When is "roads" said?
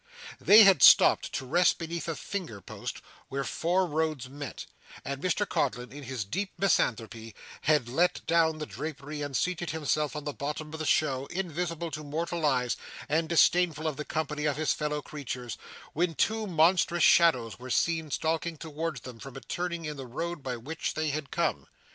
3.85-4.27